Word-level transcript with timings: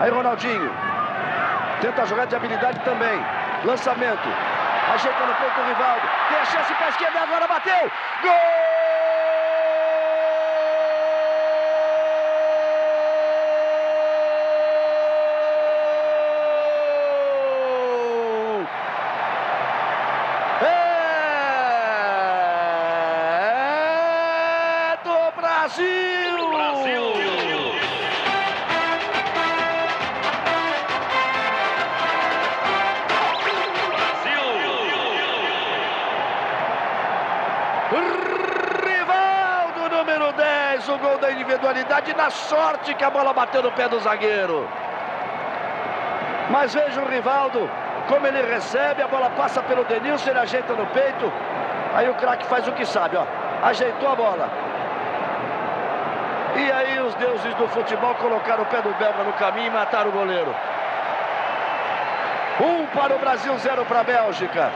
Aí 0.00 0.10
Ronaldinho. 0.10 0.72
Tenta 1.80 2.02
a 2.02 2.06
jogada 2.06 2.28
de 2.28 2.36
habilidade 2.36 2.78
também. 2.80 3.20
Lançamento. 3.64 4.28
Ajeita 4.94 5.26
no 5.26 5.34
peito 5.34 5.60
o 5.60 5.64
Rivaldo. 5.64 6.08
Tem 6.28 6.38
a 6.38 6.44
chance 6.44 6.74
para 6.74 6.86
a 6.86 6.90
esquerda 6.90 7.20
agora 7.20 7.46
bateu. 7.46 7.90
Gol! 8.22 8.77
Individualidade 41.48 42.14
na 42.14 42.30
sorte 42.30 42.94
que 42.94 43.04
a 43.04 43.10
bola 43.10 43.32
bateu 43.32 43.62
no 43.62 43.72
pé 43.72 43.88
do 43.88 43.98
zagueiro. 44.00 44.68
Mas 46.50 46.74
veja 46.74 47.00
o 47.00 47.08
Rivaldo, 47.08 47.70
como 48.06 48.26
ele 48.26 48.42
recebe, 48.42 49.02
a 49.02 49.08
bola 49.08 49.30
passa 49.30 49.62
pelo 49.62 49.84
Denilson, 49.84 50.30
ele 50.30 50.38
ajeita 50.38 50.72
no 50.74 50.86
peito. 50.86 51.32
Aí 51.94 52.08
o 52.08 52.14
craque 52.14 52.46
faz 52.46 52.66
o 52.68 52.72
que 52.72 52.84
sabe, 52.84 53.16
ó. 53.16 53.24
Ajeitou 53.62 54.10
a 54.10 54.14
bola. 54.14 54.48
E 56.56 56.72
aí 56.72 57.00
os 57.00 57.14
deuses 57.14 57.54
do 57.54 57.68
futebol 57.68 58.14
colocaram 58.16 58.62
o 58.62 58.66
pé 58.66 58.82
do 58.82 58.92
Belga 58.94 59.24
no 59.24 59.32
caminho 59.34 59.66
e 59.66 59.70
mataram 59.70 60.10
o 60.10 60.12
goleiro. 60.12 60.54
Um 62.60 62.86
para 62.86 63.14
o 63.14 63.18
Brasil, 63.18 63.56
zero 63.58 63.84
para 63.84 64.00
a 64.00 64.04
Bélgica. 64.04 64.70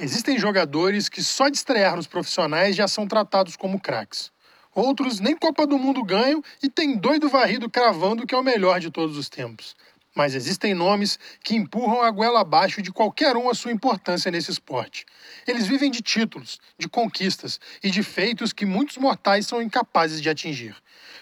Existem 0.00 0.38
jogadores 0.38 1.08
que 1.08 1.22
só 1.22 1.48
de 1.48 1.56
estrear 1.56 1.96
nos 1.96 2.06
profissionais 2.06 2.74
já 2.74 2.88
são 2.88 3.06
tratados 3.06 3.56
como 3.56 3.80
craques. 3.80 4.32
Outros 4.74 5.20
nem 5.20 5.36
Copa 5.36 5.66
do 5.66 5.78
Mundo 5.78 6.02
ganham 6.02 6.42
e 6.62 6.68
tem 6.68 6.96
doido 6.96 7.28
varrido 7.28 7.68
cravando 7.68 8.26
que 8.26 8.34
é 8.34 8.38
o 8.38 8.42
melhor 8.42 8.80
de 8.80 8.90
todos 8.90 9.18
os 9.18 9.28
tempos. 9.28 9.76
Mas 10.14 10.34
existem 10.34 10.72
nomes 10.72 11.18
que 11.44 11.54
empurram 11.54 12.02
a 12.02 12.10
goela 12.10 12.40
abaixo 12.40 12.80
de 12.80 12.90
qualquer 12.90 13.36
um 13.36 13.50
a 13.50 13.54
sua 13.54 13.70
importância 13.70 14.30
nesse 14.30 14.50
esporte. 14.50 15.04
Eles 15.46 15.66
vivem 15.66 15.90
de 15.90 16.00
títulos, 16.00 16.58
de 16.78 16.88
conquistas 16.88 17.60
e 17.82 17.90
de 17.90 18.02
feitos 18.02 18.52
que 18.52 18.64
muitos 18.64 18.96
mortais 18.96 19.46
são 19.46 19.60
incapazes 19.60 20.22
de 20.22 20.28
atingir. 20.28 20.74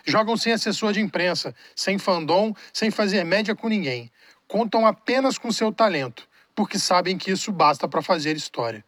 Jogam 0.04 0.36
sem 0.36 0.52
assessor 0.52 0.92
de 0.92 1.00
imprensa, 1.00 1.54
sem 1.74 1.98
fandom, 1.98 2.54
sem 2.72 2.90
fazer 2.90 3.24
média 3.24 3.54
com 3.54 3.68
ninguém. 3.68 4.10
Contam 4.46 4.86
apenas 4.86 5.38
com 5.38 5.52
seu 5.52 5.72
talento, 5.72 6.28
porque 6.60 6.78
sabem 6.78 7.16
que 7.16 7.30
isso 7.30 7.50
basta 7.50 7.88
para 7.88 8.02
fazer 8.02 8.36
história. 8.36 8.84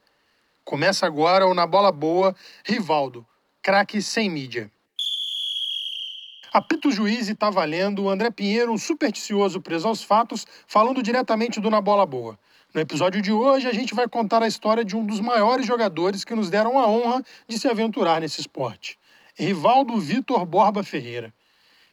Começa 0.62 1.06
agora 1.06 1.46
o 1.46 1.54
Na 1.54 1.66
Bola 1.66 1.90
Boa, 1.90 2.36
Rivaldo, 2.62 3.26
craque 3.62 4.02
sem 4.02 4.28
mídia. 4.28 4.70
Apito 6.52 6.90
juiz 6.90 7.30
e 7.30 7.34
tá 7.34 7.48
valendo, 7.48 8.10
André 8.10 8.30
Pinheiro, 8.30 8.74
um 8.74 8.76
supersticioso 8.76 9.58
preso 9.58 9.88
aos 9.88 10.02
fatos, 10.02 10.46
falando 10.66 11.02
diretamente 11.02 11.60
do 11.62 11.70
Na 11.70 11.80
Bola 11.80 12.04
Boa. 12.04 12.38
No 12.74 12.80
episódio 12.82 13.22
de 13.22 13.32
hoje, 13.32 13.66
a 13.66 13.72
gente 13.72 13.94
vai 13.94 14.06
contar 14.06 14.42
a 14.42 14.46
história 14.46 14.84
de 14.84 14.94
um 14.94 15.06
dos 15.06 15.20
maiores 15.20 15.64
jogadores 15.64 16.24
que 16.24 16.34
nos 16.34 16.50
deram 16.50 16.78
a 16.78 16.86
honra 16.86 17.24
de 17.48 17.58
se 17.58 17.68
aventurar 17.68 18.20
nesse 18.20 18.42
esporte. 18.42 18.98
Rivaldo 19.34 19.98
Vitor 19.98 20.44
Borba 20.44 20.84
Ferreira, 20.84 21.32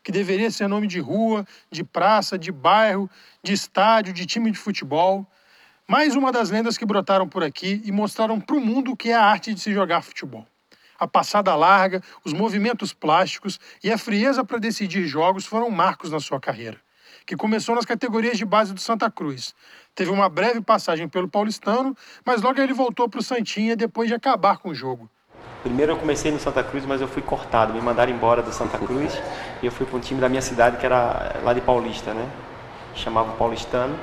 que 0.03 0.11
deveria 0.11 0.52
ser 0.52 0.67
nome 0.67 0.88
de 0.88 0.99
rua, 0.99 1.47
de 1.71 1.86
praça, 1.86 2.38
de 2.38 2.52
bairro, 2.52 3.09
de 3.41 3.53
estádio, 3.53 4.11
de 4.11 4.25
time 4.25 4.52
de 4.52 4.58
futebol. 4.58 5.25
Mais 5.90 6.16
uma 6.16 6.32
das 6.32 6.52
lendas 6.52 6.78
que 6.78 6.86
brotaram 6.86 7.28
por 7.28 7.44
aqui 7.44 7.82
e 7.84 7.92
mostraram 7.92 8.40
para 8.40 8.56
o 8.56 8.62
mundo 8.62 8.92
o 8.92 8.95
que 8.95 9.10
é 9.10 9.16
a 9.16 9.26
arte 9.26 9.55
de 9.55 9.60
se 9.60 9.73
jogar 9.73 10.04
futebol 10.04 10.45
a 11.00 11.08
passada 11.08 11.55
larga, 11.55 12.04
os 12.26 12.33
movimentos 12.33 12.94
plásticos 12.94 13.60
e 13.82 13.92
a 13.92 13.98
frieza 13.98 14.44
para 14.44 14.60
decidir 14.60 15.08
jogos 15.08 15.45
foram 15.45 15.72
marcos 15.72 16.11
na 16.11 16.20
sua 16.20 16.39
carreira, 16.39 16.78
que 17.26 17.38
começou 17.38 17.73
nas 17.73 17.86
categorias 17.86 18.38
de 18.38 18.44
base 18.44 18.73
do 18.73 18.82
Santa 18.82 19.10
Cruz. 19.10 19.55
Teve 19.95 20.11
uma 20.11 20.28
breve 20.28 20.60
passagem 20.60 21.08
pelo 21.08 21.30
Paulistano, 21.30 21.95
mas 22.26 22.42
logo 22.42 22.60
ele 22.60 22.73
voltou 22.73 23.08
para 23.08 23.22
o 23.22 23.23
Santinha 23.23 23.78
depois 23.78 24.10
de 24.10 24.14
acabar 24.14 24.58
com 24.58 24.70
o 24.70 24.76
jogo. 24.76 25.10
Primeiro 25.64 25.94
eu 25.94 25.98
comecei 25.98 26.32
no 26.32 26.39
Santa 26.39 26.64
Cruz, 26.64 26.86
mas 26.86 26.99
eu 26.99 27.08
fui 27.08 27.22
cortado, 27.22 27.73
me 27.73 27.82
mandaram 27.82 28.11
embora 28.11 28.44
do 28.44 28.52
Santa 28.52 28.78
Cruz 28.78 29.17
e 29.64 29.66
eu 29.66 29.72
fui 29.72 29.86
para 29.86 29.98
um 29.98 30.02
time 30.02 30.20
da 30.20 30.28
minha 30.28 30.42
cidade 30.42 30.78
que 30.78 30.86
era 30.86 31.39
lá 31.42 31.54
de 31.54 31.61
Paulista, 31.61 32.14
né? 32.14 32.30
Chamava 32.94 33.32
Paulistano 33.38 33.98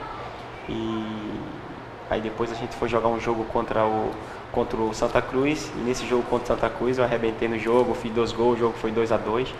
e 0.68 1.55
aí 2.10 2.20
depois 2.20 2.50
a 2.52 2.54
gente 2.54 2.74
foi 2.76 2.88
jogar 2.88 3.08
um 3.08 3.20
jogo 3.20 3.44
contra 3.44 3.84
o 3.84 4.10
contra 4.52 4.78
o 4.78 4.94
Santa 4.94 5.20
Cruz. 5.20 5.70
E 5.76 5.80
nesse 5.80 6.06
jogo 6.06 6.22
contra 6.24 6.44
o 6.44 6.46
Santa 6.56 6.70
Cruz 6.70 6.98
eu 6.98 7.04
arrebentei 7.04 7.46
no 7.48 7.58
jogo, 7.58 7.94
fiz 7.94 8.12
dois 8.12 8.32
gols, 8.32 8.56
o 8.56 8.60
jogo 8.60 8.74
foi 8.78 8.90
2 8.90 9.12
a 9.12 9.16
2 9.16 9.54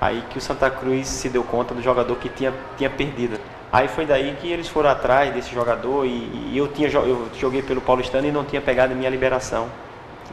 Aí 0.00 0.22
que 0.28 0.36
o 0.36 0.40
Santa 0.40 0.68
Cruz 0.70 1.08
se 1.08 1.28
deu 1.30 1.42
conta 1.42 1.74
do 1.74 1.80
jogador 1.80 2.14
que 2.16 2.28
tinha, 2.28 2.52
tinha 2.76 2.90
perdido. 2.90 3.40
Aí 3.72 3.88
foi 3.88 4.04
daí 4.04 4.36
que 4.40 4.50
eles 4.50 4.68
foram 4.68 4.90
atrás 4.90 5.32
desse 5.32 5.52
jogador 5.52 6.04
e, 6.04 6.50
e 6.52 6.58
eu, 6.58 6.68
tinha, 6.68 6.88
eu 6.88 7.28
joguei 7.38 7.62
pelo 7.62 7.80
Paulistano 7.80 8.26
e 8.26 8.30
não 8.30 8.44
tinha 8.44 8.60
pegado 8.60 8.94
minha 8.94 9.08
liberação 9.08 9.68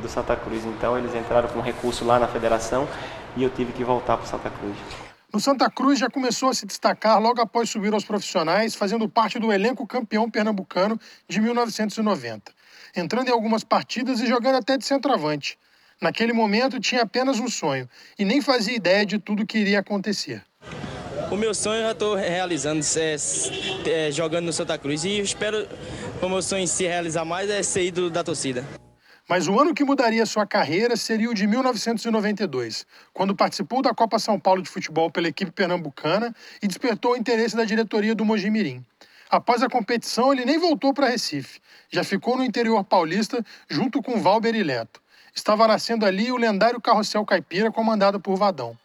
do 0.01 0.09
Santa 0.09 0.35
Cruz. 0.35 0.66
Então 0.66 0.97
eles 0.97 1.16
entraram 1.16 1.47
com 1.47 1.61
recurso 1.61 2.03
lá 2.03 2.19
na 2.19 2.27
federação 2.27 2.88
e 3.35 3.44
eu 3.44 3.50
tive 3.50 3.71
que 3.71 3.83
voltar 3.83 4.17
para 4.17 4.25
o 4.25 4.27
Santa 4.27 4.50
Cruz. 4.50 5.10
No 5.34 5.40
Santa 5.40 5.69
Cruz 5.69 6.00
já 6.00 6.09
começou 6.09 6.50
a 6.50 6.53
se 6.53 6.66
destacar 6.66 7.22
logo 7.22 7.42
após 7.42 7.69
subir 7.69 7.94
aos 7.94 8.03
profissionais, 8.03 8.75
fazendo 8.75 9.08
parte 9.08 9.40
do 9.40 9.52
elenco 9.52 9.88
campeão 9.88 10.30
pernambucano 10.30 11.00
de 11.28 11.40
1990 11.40 12.52
entrando 12.96 13.30
em 13.30 13.31
algumas 13.31 13.64
partidas 13.64 14.19
e 14.19 14.28
jogando 14.28 14.56
até 14.56 14.78
de 14.78 14.86
centroavante. 14.86 15.58
Naquele 16.02 16.34
momento 16.34 16.80
tinha 16.80 17.03
apenas 17.03 17.40
um 17.40 17.47
sonho 17.47 17.88
e 18.18 18.25
nem 18.25 18.42
fazia 18.42 18.75
ideia 18.75 19.06
de 19.06 19.19
tudo 19.19 19.46
que 19.46 19.58
iria 19.58 19.80
acontecer. 19.80 20.44
O 21.30 21.38
meu 21.38 21.53
sonho 21.53 21.80
eu 21.80 21.84
já 21.84 21.92
estou 21.92 22.16
realizando, 22.16 22.84
é, 22.98 23.16
é, 23.90 24.12
jogando 24.12 24.46
no 24.46 24.53
Santa 24.53 24.78
Cruz 24.78 25.06
e 25.06 25.19
espero 25.19 25.68
o 26.22 26.28
meu 26.28 26.42
sonho 26.42 26.68
se 26.68 26.86
realizar 26.86 27.24
mais 27.24 27.50
é 27.50 27.63
ser 27.63 27.86
ídolo 27.86 28.09
da 28.09 28.24
torcida. 28.24 28.66
Mas 29.31 29.47
o 29.47 29.58
ano 29.58 29.74
que 29.74 29.86
mudaria 29.86 30.25
sua 30.25 30.46
carreira 30.46 30.97
seria 30.97 31.30
o 31.30 31.34
de 31.34 31.47
1992, 31.47 32.86
quando 33.14 33.34
participou 33.34 33.81
da 33.81 33.94
Copa 33.94 34.19
São 34.19 34.38
Paulo 34.38 34.62
de 34.62 34.69
Futebol 34.69 35.09
pela 35.09 35.30
equipe 35.30 35.53
pernambucana 35.53 36.36
e 36.62 36.68
despertou 36.68 37.14
o 37.14 37.16
interesse 37.16 37.56
da 37.56 37.64
diretoria 37.64 38.14
do 38.14 38.25
Mojimirim. 38.25 38.86
Após 39.30 39.64
a 39.64 39.69
competição, 39.69 40.34
ele 40.34 40.44
nem 40.44 40.59
voltou 40.59 40.94
para 40.94 41.08
Recife. 41.08 41.62
Já 41.90 42.03
ficou 42.03 42.36
no 42.36 42.44
interior 42.44 42.84
paulista 42.84 43.42
junto 43.69 44.02
com 44.02 44.22
Valber 44.22 44.53
e 44.53 44.64
Leto. 44.64 45.02
Estava 45.34 45.66
nascendo 45.66 46.06
ali 46.06 46.30
o 46.30 46.36
lendário 46.36 46.81
carrossel 46.81 47.25
caipira 47.25 47.72
comandado 47.72 48.19
por 48.19 48.36
Vadão. 48.36 48.78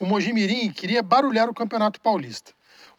O 0.00 0.04
Mojimirim 0.04 0.72
queria 0.72 1.00
barulhar 1.00 1.48
o 1.48 1.54
Campeonato 1.54 2.00
Paulista. 2.00 2.52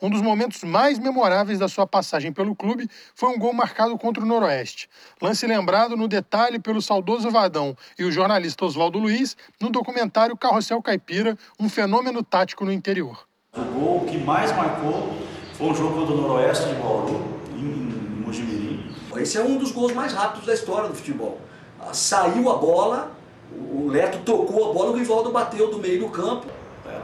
Um 0.03 0.09
dos 0.09 0.21
momentos 0.21 0.61
mais 0.65 0.99
memoráveis 0.99 1.59
da 1.59 1.69
sua 1.69 1.87
passagem 1.87 2.33
pelo 2.33 2.53
clube 2.53 2.89
foi 3.15 3.29
um 3.29 3.39
gol 3.39 3.53
marcado 3.53 3.97
contra 3.97 4.21
o 4.21 4.25
Noroeste. 4.25 4.89
Lance 5.21 5.47
lembrado 5.47 5.95
no 5.95 6.09
detalhe 6.09 6.59
pelo 6.59 6.81
saudoso 6.81 7.31
Vadão 7.31 7.73
e 7.97 8.03
o 8.03 8.11
jornalista 8.11 8.65
Oswaldo 8.65 8.99
Luiz 8.99 9.37
no 9.61 9.69
documentário 9.69 10.35
Carrossel 10.35 10.81
Caipira, 10.81 11.37
um 11.57 11.69
fenômeno 11.69 12.21
tático 12.21 12.65
no 12.65 12.73
interior. 12.73 13.25
O 13.55 13.63
gol 13.63 13.99
que 14.01 14.17
mais 14.17 14.53
marcou 14.57 15.15
foi 15.53 15.67
um 15.67 15.73
jogo 15.73 15.95
contra 15.95 16.15
o 16.15 16.17
Noroeste 16.17 16.67
de 16.67 16.75
Bauru, 16.75 17.39
em 17.55 18.25
Mojimirim. 18.25 18.93
Esse 19.15 19.37
é 19.37 19.41
um 19.41 19.55
dos 19.55 19.71
gols 19.71 19.93
mais 19.93 20.11
rápidos 20.11 20.45
da 20.45 20.53
história 20.53 20.89
do 20.89 20.95
futebol. 20.95 21.39
Ah, 21.79 21.93
saiu 21.93 22.51
a 22.51 22.57
bola, 22.57 23.15
o 23.53 23.87
Leto 23.87 24.17
tocou 24.25 24.69
a 24.69 24.73
bola, 24.73 24.91
o 24.91 24.97
Rivaldo 24.97 25.31
bateu 25.31 25.71
do 25.71 25.79
meio 25.79 26.01
do 26.01 26.09
campo. 26.09 26.47
É. 26.85 26.99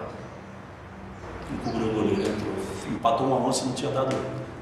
Encobriu 1.54 1.99
Empatou 3.00 3.28
uma 3.28 3.38
onça, 3.48 3.66
não 3.66 3.74
tinha 3.74 3.92
dado 3.92 4.16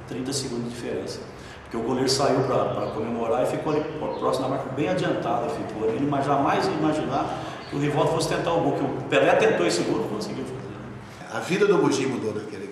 30 0.08 0.32
segundos 0.32 0.66
de 0.66 0.70
diferença. 0.70 1.20
Porque 1.64 1.78
o 1.78 1.82
goleiro 1.82 2.10
saiu 2.10 2.42
para 2.44 2.92
comemorar 2.94 3.44
e 3.44 3.46
ficou 3.46 3.74
ali 3.74 3.84
próximo 4.00 4.48
da 4.48 4.56
marca, 4.56 4.72
bem 4.74 4.88
adiantado. 4.88 5.50
Ficou 5.50 5.90
ali, 5.90 6.06
mas 6.06 6.26
jamais 6.26 6.66
ia 6.66 6.74
imaginar 6.74 7.44
que 7.70 7.76
o 7.76 7.80
Rivaldo 7.80 8.12
fosse 8.12 8.30
tentar 8.30 8.54
o 8.54 8.62
gol. 8.62 8.74
Que 8.74 8.84
o 8.84 9.10
Pelé 9.10 9.36
tentou 9.36 9.66
esse 9.66 9.82
gol, 9.82 10.00
não 10.00 10.08
conseguiu 10.08 10.46
fazer. 10.46 11.38
A 11.38 11.40
vida 11.42 11.66
do 11.66 11.78
Mogi 11.80 12.06
mudou 12.06 12.34
naquele 12.34 12.68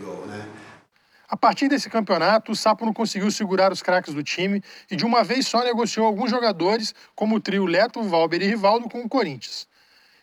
a 1.28 1.36
partir 1.36 1.68
desse 1.68 1.90
campeonato, 1.90 2.52
o 2.52 2.56
Sapo 2.56 2.86
não 2.86 2.94
conseguiu 2.94 3.32
segurar 3.32 3.72
os 3.72 3.82
craques 3.82 4.14
do 4.14 4.24
time 4.24 4.64
e 4.90 4.96
de 4.96 5.04
uma 5.04 5.24
vez 5.24 5.48
só 5.48 5.64
negociou 5.64 6.06
alguns 6.06 6.30
jogadores, 6.30 6.94
como 7.16 7.36
o 7.36 7.40
trio 7.40 7.66
Leto, 7.66 8.04
Valber 8.04 8.42
e 8.42 8.48
Rivaldo, 8.48 8.88
com 8.88 9.02
o 9.02 9.10
Corinthians. 9.10 9.68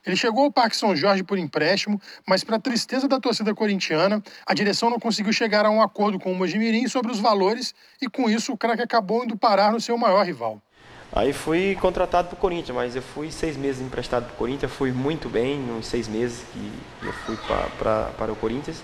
Ele 0.07 0.17
chegou 0.17 0.45
ao 0.45 0.53
Parque 0.53 0.77
São 0.77 0.97
Jorge 0.97 1.23
por 1.23 1.39
empréstimo, 1.39 2.01
mas, 2.27 2.43
para 2.43 2.59
tristeza 2.59 3.07
da 3.07 3.21
torcida 3.21 3.55
corintiana, 3.55 4.23
a 4.47 4.55
direção 4.55 4.91
não 4.91 4.99
conseguiu 4.99 5.33
chegar 5.33 5.65
a 5.65 5.71
um 5.71 5.81
acordo 5.81 6.19
com 6.19 6.33
o 6.33 6.35
Mojimirim 6.35 6.89
sobre 6.89 7.13
os 7.13 7.21
valores 7.21 7.75
e, 8.01 8.09
com 8.09 8.29
isso, 8.29 8.53
o 8.53 8.57
craque 8.57 8.83
acabou 8.83 9.25
indo 9.25 9.37
parar 9.37 9.73
no 9.73 9.81
seu 9.81 9.97
maior 9.97 10.27
rival. 10.27 10.61
Aí 11.15 11.33
fui 11.33 11.77
contratado 11.81 12.29
para 12.29 12.37
o 12.37 12.39
Corinthians, 12.39 12.75
mas 12.75 12.97
eu 12.97 13.03
fui 13.03 13.31
seis 13.31 13.57
meses 13.57 13.83
emprestado 13.83 14.25
para 14.25 14.33
o 14.33 14.37
Corinthians, 14.37 14.73
fui 14.73 14.91
muito 14.91 15.29
bem 15.29 15.59
nos 15.59 15.87
seis 15.87 16.09
meses 16.09 16.43
que 16.53 16.73
eu 17.03 17.13
fui 17.13 17.37
pra, 17.37 17.69
pra, 17.79 18.05
para 18.17 18.33
o 18.33 18.37
Corinthians. 18.37 18.83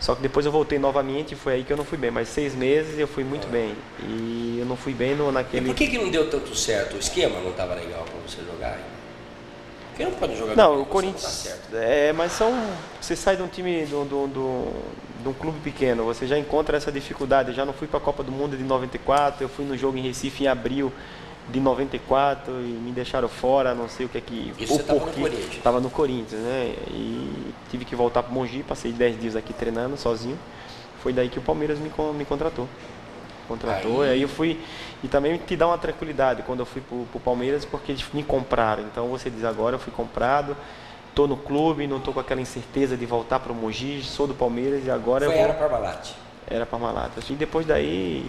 Só 0.00 0.16
que 0.16 0.22
depois 0.22 0.44
eu 0.44 0.50
voltei 0.50 0.80
novamente 0.80 1.34
e 1.34 1.36
foi 1.36 1.54
aí 1.54 1.64
que 1.64 1.72
eu 1.72 1.76
não 1.76 1.84
fui 1.84 1.96
bem. 1.96 2.10
Mas 2.10 2.26
seis 2.28 2.56
meses 2.56 2.98
eu 2.98 3.06
fui 3.06 3.22
muito 3.22 3.46
bem. 3.46 3.76
E 4.00 4.56
eu 4.58 4.66
não 4.66 4.76
fui 4.76 4.92
bem 4.92 5.14
no, 5.14 5.30
naquele. 5.30 5.66
E 5.66 5.68
por 5.68 5.76
que, 5.76 5.86
que 5.86 5.96
não 5.96 6.10
deu 6.10 6.28
tanto 6.28 6.56
certo? 6.56 6.96
O 6.96 6.98
esquema 6.98 7.38
não 7.40 7.50
estava 7.52 7.76
legal 7.76 8.02
para 8.02 8.18
você 8.26 8.42
jogar? 8.42 8.76
Porque 9.92 10.04
não 10.04 10.12
pode 10.12 10.36
jogar 10.36 10.56
Não, 10.56 10.80
o 10.80 10.86
Corinthians. 10.86 11.54
É, 11.72 12.12
mas 12.12 12.32
são. 12.32 12.52
Você 13.00 13.14
sai 13.14 13.36
de 13.36 13.42
um 13.42 13.46
time, 13.46 13.84
de 13.84 13.94
um, 13.94 14.06
de, 14.06 14.14
um, 14.14 14.72
de 15.22 15.28
um 15.28 15.32
clube 15.34 15.58
pequeno, 15.60 16.04
você 16.04 16.26
já 16.26 16.38
encontra 16.38 16.76
essa 16.76 16.90
dificuldade. 16.90 17.50
Eu 17.50 17.54
já 17.54 17.64
não 17.64 17.72
fui 17.72 17.86
para 17.86 17.98
a 17.98 18.02
Copa 18.02 18.22
do 18.22 18.32
Mundo 18.32 18.56
de 18.56 18.64
94, 18.64 19.44
eu 19.44 19.48
fui 19.48 19.64
no 19.64 19.76
jogo 19.76 19.98
em 19.98 20.02
Recife 20.02 20.44
em 20.44 20.46
abril 20.46 20.92
de 21.50 21.60
94 21.60 22.52
e 22.52 22.64
me 22.64 22.92
deixaram 22.92 23.28
fora, 23.28 23.74
não 23.74 23.88
sei 23.88 24.06
o 24.06 24.08
que 24.08 24.18
é 24.18 24.20
que. 24.20 24.54
Isso 24.58 24.74
você 24.74 24.80
estava 24.80 25.00
no 25.00 25.12
Corinthians? 25.12 25.54
Estava 25.54 25.80
no 25.80 25.90
Corinthians, 25.90 26.40
né? 26.40 26.74
E 26.88 27.52
tive 27.70 27.84
que 27.84 27.94
voltar 27.94 28.22
para 28.22 28.32
Mogi, 28.32 28.62
passei 28.62 28.92
10 28.92 29.20
dias 29.20 29.36
aqui 29.36 29.52
treinando 29.52 29.96
sozinho. 29.96 30.38
Foi 31.02 31.12
daí 31.12 31.28
que 31.28 31.38
o 31.38 31.42
Palmeiras 31.42 31.78
me, 31.78 31.90
me 32.14 32.24
contratou. 32.24 32.68
Contratou, 33.48 34.02
aí... 34.02 34.08
e 34.08 34.12
aí 34.12 34.22
eu 34.22 34.28
fui. 34.28 34.60
E 35.02 35.08
também 35.08 35.36
te 35.38 35.56
dá 35.56 35.66
uma 35.66 35.78
tranquilidade 35.78 36.42
quando 36.42 36.60
eu 36.60 36.66
fui 36.66 36.80
para 36.80 36.96
o 36.96 37.20
Palmeiras, 37.20 37.64
porque 37.64 37.92
eles 37.92 38.04
me 38.12 38.22
compraram. 38.22 38.82
Então 38.84 39.08
você 39.08 39.28
diz 39.30 39.44
agora, 39.44 39.76
eu 39.76 39.80
fui 39.80 39.92
comprado, 39.92 40.56
estou 41.08 41.26
no 41.26 41.36
clube, 41.36 41.86
não 41.86 41.98
estou 41.98 42.14
com 42.14 42.20
aquela 42.20 42.40
incerteza 42.40 42.96
de 42.96 43.06
voltar 43.06 43.40
para 43.40 43.52
o 43.52 43.54
Mogi, 43.54 44.02
sou 44.02 44.26
do 44.26 44.34
Palmeiras 44.34 44.84
e 44.86 44.90
agora 44.90 45.26
Foi, 45.26 45.34
eu 45.34 45.38
vou... 45.38 45.50
era 45.50 45.54
Parmalat. 45.54 46.10
Era 46.46 46.66
Parmalat. 46.66 47.12
E 47.30 47.34
depois 47.34 47.66
daí 47.66 48.24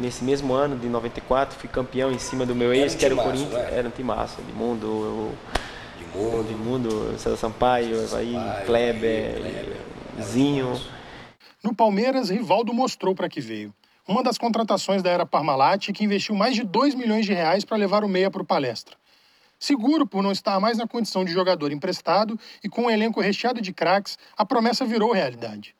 nesse 0.00 0.24
mesmo 0.24 0.52
ano 0.52 0.76
de 0.76 0.88
94, 0.88 1.58
fui 1.58 1.68
campeão 1.68 2.10
em 2.10 2.18
cima 2.18 2.44
do 2.44 2.54
meu 2.54 2.72
ex, 2.72 2.94
que 2.94 3.04
era 3.04 3.14
o 3.14 3.16
Corinthians. 3.16 3.54
Era? 3.54 3.76
era 3.76 3.88
um 3.88 3.90
timaço, 3.90 4.42
de 4.42 4.52
mundo, 4.52 4.86
eu, 4.86 5.34
de 5.98 6.18
mundo, 6.18 6.48
de 6.48 6.54
mundo, 6.54 7.18
César 7.18 7.36
Sampaio, 7.36 8.02
Evaí, 8.02 8.34
Kleber, 8.64 9.34
Kleber, 9.36 9.76
Zinho. 10.22 10.80
No 11.62 11.74
Palmeiras, 11.74 12.30
Rivaldo 12.30 12.72
mostrou 12.72 13.14
para 13.14 13.28
que 13.28 13.40
veio. 13.40 13.72
Uma 14.06 14.22
das 14.22 14.38
contratações 14.38 15.02
da 15.02 15.10
era 15.10 15.26
Parmalat 15.26 15.92
que 15.92 16.04
investiu 16.04 16.34
mais 16.34 16.54
de 16.54 16.62
2 16.62 16.94
milhões 16.94 17.26
de 17.26 17.32
reais 17.32 17.64
para 17.64 17.76
levar 17.76 18.04
o 18.04 18.08
meia 18.08 18.30
para 18.30 18.42
o 18.42 18.46
palestra. 18.46 18.96
Seguro 19.58 20.06
por 20.06 20.22
não 20.22 20.32
estar 20.32 20.60
mais 20.60 20.78
na 20.78 20.86
condição 20.86 21.24
de 21.24 21.32
jogador 21.32 21.72
emprestado 21.72 22.38
e 22.62 22.68
com 22.68 22.82
um 22.82 22.90
elenco 22.90 23.20
recheado 23.20 23.60
de 23.60 23.72
craques, 23.72 24.18
a 24.36 24.44
promessa 24.44 24.84
virou 24.84 25.12
realidade 25.12 25.74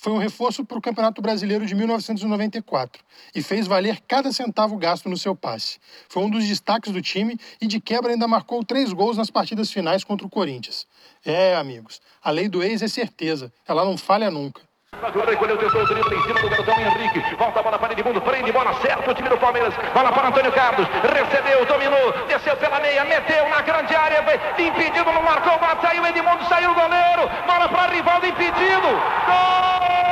foi 0.00 0.14
um 0.14 0.18
reforço 0.18 0.64
para 0.64 0.78
o 0.78 0.80
Campeonato 0.80 1.20
Brasileiro 1.20 1.66
de 1.66 1.74
1994 1.74 3.04
e 3.34 3.42
fez 3.42 3.66
valer 3.66 4.00
cada 4.08 4.32
centavo 4.32 4.74
gasto 4.78 5.10
no 5.10 5.16
seu 5.16 5.36
passe. 5.36 5.78
Foi 6.08 6.22
um 6.22 6.30
dos 6.30 6.48
destaques 6.48 6.90
do 6.90 7.02
time 7.02 7.38
e, 7.60 7.66
de 7.66 7.78
quebra, 7.78 8.10
ainda 8.10 8.26
marcou 8.26 8.64
três 8.64 8.94
gols 8.94 9.18
nas 9.18 9.28
partidas 9.28 9.70
finais 9.70 10.02
contra 10.02 10.26
o 10.26 10.30
Corinthians. 10.30 10.86
É, 11.22 11.54
amigos, 11.54 12.00
a 12.22 12.30
lei 12.30 12.48
do 12.48 12.62
ex 12.62 12.80
é 12.80 12.88
certeza, 12.88 13.52
ela 13.68 13.84
não 13.84 13.98
falha 13.98 14.30
nunca. 14.30 14.62
Recolheu, 15.00 15.56
tentou 15.56 15.82
o 15.82 15.86
drible 15.86 16.14
em 16.14 16.22
cima 16.22 16.40
do 16.40 16.50
garotão 16.50 16.78
Henrique. 16.78 17.34
Volta 17.36 17.60
a 17.60 17.62
bola 17.62 17.78
para 17.78 17.92
Edmundo, 17.92 18.20
prende 18.20 18.52
bola 18.52 18.74
certa 18.82 19.10
o 19.10 19.14
time 19.14 19.28
do 19.30 19.38
Palmeiras. 19.38 19.72
Bola 19.94 20.12
para 20.12 20.28
Antônio 20.28 20.52
Carlos. 20.52 20.86
Recebeu, 20.88 21.64
dominou, 21.64 22.12
desceu 22.28 22.56
pela 22.58 22.78
meia, 22.80 23.04
meteu 23.04 23.48
na 23.48 23.62
grande 23.62 23.96
área. 23.96 24.20
Impedido, 24.58 25.10
não 25.10 25.22
marcou, 25.22 25.58
bola 25.58 25.78
saiu 25.80 26.06
Edmundo, 26.06 26.44
saiu 26.44 26.70
o 26.70 26.74
goleiro. 26.74 27.30
Bola 27.46 27.68
para 27.68 27.92
Rivaldo, 27.92 28.26
impedido. 28.26 28.88
Gol! 29.26 30.09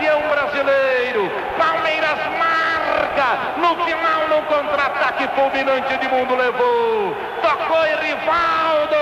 Campeão 0.00 0.22
brasileiro. 0.28 1.30
Palmeiras 1.58 2.18
marca. 2.38 3.38
No 3.58 3.84
final, 3.84 4.28
no 4.28 4.42
contra-ataque 4.46 5.28
fulminante 5.34 5.96
de 5.98 6.08
mundo 6.08 6.34
levou. 6.34 7.14
Tocou 7.42 7.86
e 7.86 7.94
Rivaldo 8.06 8.96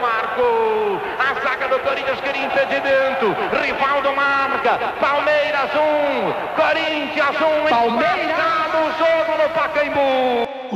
marcou. 0.00 1.00
A 1.18 1.34
zaga 1.40 1.68
do 1.68 1.78
Corinthians 1.78 2.20
queria 2.20 2.46
impedimento. 2.46 3.36
Rivaldo 3.62 4.12
marca. 4.16 4.78
Palmeiras 5.00 5.70
1, 5.74 5.78
um, 5.78 6.32
Corinthians 6.56 7.40
1. 7.40 7.44
Um, 7.44 7.68
Palmeiras 7.68 8.72
no 8.72 8.82
jogo 8.98 9.38
no. 9.38 9.48
O 9.48 9.50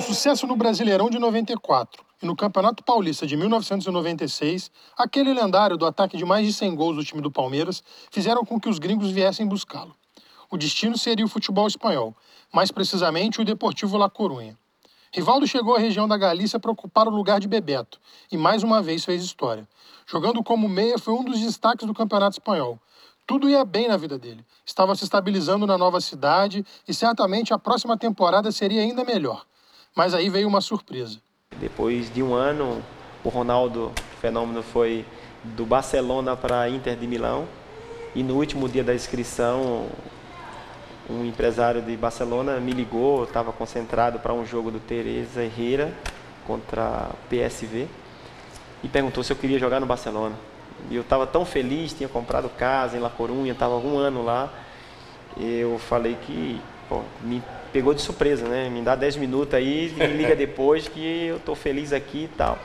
sucesso 0.02 0.46
no 0.46 0.56
Brasileirão 0.56 1.08
de 1.08 1.18
94 1.18 2.04
e 2.20 2.26
no 2.26 2.34
Campeonato 2.34 2.82
Paulista 2.82 3.24
de 3.26 3.36
1996, 3.36 4.70
aquele 4.98 5.32
lendário 5.32 5.76
do 5.76 5.86
ataque 5.86 6.16
de 6.16 6.24
mais 6.24 6.44
de 6.44 6.52
100 6.52 6.74
gols 6.74 6.96
do 6.96 7.04
time 7.04 7.22
do 7.22 7.30
Palmeiras 7.30 7.82
fizeram 8.10 8.44
com 8.44 8.60
que 8.60 8.68
os 8.68 8.80
gringos 8.80 9.12
viessem 9.12 9.46
buscá-lo. 9.46 9.94
O 10.50 10.58
destino 10.58 10.98
seria 10.98 11.24
o 11.24 11.28
futebol 11.28 11.66
espanhol, 11.68 12.14
mais 12.52 12.70
precisamente 12.70 13.40
o 13.40 13.44
Deportivo 13.44 13.96
La 13.96 14.10
Coruña. 14.10 14.58
Rivaldo 15.12 15.46
chegou 15.46 15.76
à 15.76 15.78
região 15.78 16.08
da 16.08 16.16
Galícia 16.16 16.58
para 16.58 16.70
ocupar 16.70 17.06
o 17.06 17.14
lugar 17.14 17.38
de 17.38 17.46
Bebeto 17.46 18.00
e 18.30 18.36
mais 18.36 18.62
uma 18.62 18.82
vez 18.82 19.04
fez 19.04 19.22
história. 19.22 19.68
Jogando 20.04 20.42
como 20.42 20.68
meia 20.68 20.98
foi 20.98 21.14
um 21.14 21.24
dos 21.24 21.38
destaques 21.38 21.86
do 21.86 21.94
Campeonato 21.94 22.34
Espanhol. 22.34 22.78
Tudo 23.24 23.48
ia 23.48 23.64
bem 23.64 23.88
na 23.88 23.96
vida 23.96 24.18
dele. 24.18 24.44
Estava 24.66 24.96
se 24.96 25.04
estabilizando 25.04 25.66
na 25.66 25.78
nova 25.78 26.00
cidade 26.00 26.66
e 26.88 26.92
certamente 26.92 27.54
a 27.54 27.58
próxima 27.58 27.96
temporada 27.96 28.50
seria 28.50 28.82
ainda 28.82 29.04
melhor. 29.04 29.44
Mas 29.94 30.14
aí 30.14 30.28
veio 30.30 30.48
uma 30.48 30.60
surpresa. 30.60 31.18
Depois 31.58 32.12
de 32.12 32.22
um 32.22 32.34
ano, 32.34 32.82
o 33.22 33.28
Ronaldo 33.28 33.92
Fenômeno 34.20 34.62
foi 34.62 35.04
do 35.44 35.66
Barcelona 35.66 36.34
para 36.36 36.68
Inter 36.68 36.96
de 36.96 37.06
Milão. 37.06 37.46
E 38.14 38.22
no 38.22 38.36
último 38.36 38.68
dia 38.68 38.82
da 38.82 38.94
inscrição, 38.94 39.86
um 41.08 41.24
empresário 41.24 41.82
de 41.82 41.96
Barcelona 41.96 42.58
me 42.58 42.72
ligou, 42.72 43.24
estava 43.24 43.52
concentrado 43.52 44.18
para 44.18 44.32
um 44.32 44.46
jogo 44.46 44.70
do 44.70 44.80
Teresa 44.80 45.42
Herrera 45.42 45.92
contra 46.46 47.10
PSV 47.28 47.86
e 48.82 48.88
perguntou 48.88 49.22
se 49.22 49.32
eu 49.32 49.36
queria 49.36 49.58
jogar 49.58 49.80
no 49.80 49.86
Barcelona. 49.86 50.34
E 50.90 50.96
eu 50.96 51.02
estava 51.02 51.26
tão 51.26 51.44
feliz, 51.44 51.92
tinha 51.92 52.08
comprado 52.08 52.48
casa 52.48 52.96
em 52.96 53.00
La 53.00 53.10
Coruña, 53.10 53.52
estava 53.52 53.76
um 53.76 53.98
ano 53.98 54.24
lá. 54.24 54.52
Eu 55.36 55.78
falei 55.78 56.16
que 56.26 56.60
pô, 56.88 57.02
me 57.22 57.42
pegou 57.72 57.94
de 57.94 58.02
surpresa, 58.02 58.46
né? 58.46 58.68
Me 58.68 58.82
dá 58.82 58.94
10 58.94 59.16
minutos 59.16 59.54
aí 59.54 59.88
e 59.88 59.98
me 59.98 60.06
liga 60.06 60.36
depois 60.36 60.88
que 60.88 61.26
eu 61.26 61.38
tô 61.40 61.54
feliz 61.54 61.92
aqui 61.92 62.24
e 62.24 62.28
tal. 62.36 62.58